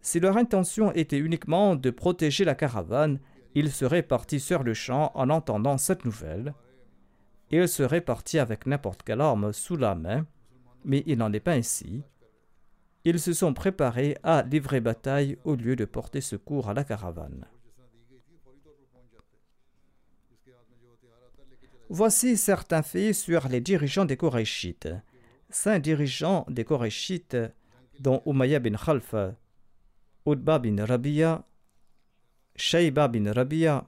[0.00, 3.20] Si leur intention était uniquement de protéger la caravane,
[3.54, 6.54] ils seraient partis sur le champ en entendant cette nouvelle.
[7.50, 10.26] Ils seraient partis avec n'importe quelle arme sous la main,
[10.84, 12.02] mais il n'en est pas ainsi
[13.08, 17.46] ils se sont préparés à livrer bataille au lieu de porter secours à la caravane.
[21.88, 24.88] Voici certains faits sur les dirigeants des Korachites.
[25.50, 27.36] Cinq dirigeants des Korachites,
[28.00, 29.14] dont Umayya bin Khalf,
[30.26, 31.44] Udba bin Rabia,
[32.56, 33.86] Shayba bin Rabia,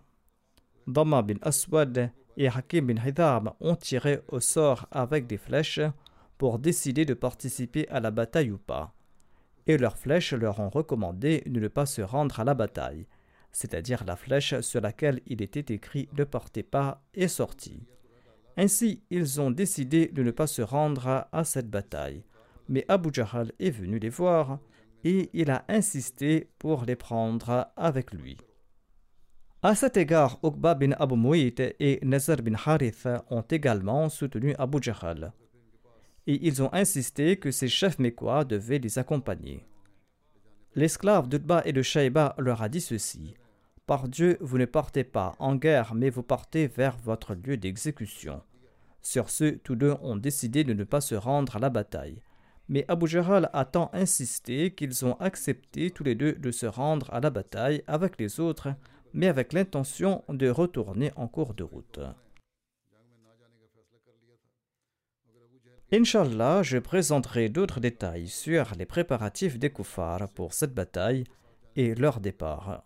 [0.87, 5.81] Dama bin Aswad et Hakim bin Hidab, ont tiré au sort avec des flèches
[6.39, 8.95] pour décider de participer à la bataille ou pas
[9.69, 13.07] et leurs flèches leur ont recommandé de ne pas se rendre à la bataille,
[13.59, 17.89] c'est-à-dire la flèche sur laquelle il était écrit Ne partez pas est sortie.
[18.57, 22.23] Ainsi, ils ont décidé de ne pas se rendre à cette bataille.
[22.69, 24.61] Mais Abu Jahl est venu les voir
[25.03, 28.37] et il a insisté pour les prendre avec lui.
[29.61, 34.79] À cet égard, Uqba bin Abu Mu'it et Nazar bin Harith ont également soutenu Abu
[34.81, 35.33] Jahl
[36.29, 39.67] et ils ont insisté que ces chefs mécois devaient les accompagner.
[40.77, 43.35] L'esclave d'Utba et de Shaïba leur a dit ceci
[43.89, 48.43] Par Dieu, vous ne partez pas en guerre, mais vous partez vers votre lieu d'exécution.
[49.01, 52.21] Sur ce, tous deux ont décidé de ne pas se rendre à la bataille.
[52.69, 57.09] Mais Abu Jaral a tant insisté qu'ils ont accepté tous les deux de se rendre
[57.15, 58.75] à la bataille avec les autres,
[59.15, 62.01] mais avec l'intention de retourner en cours de route.
[65.91, 71.25] Inch'Allah, je présenterai d'autres détails sur les préparatifs des koufars pour cette bataille
[71.75, 72.85] et leur départ.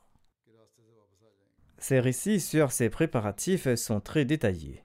[1.82, 4.84] Ces récits sur ces préparatifs sont très détaillés.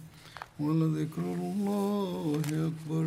[0.60, 3.06] ولذكر الله أكبر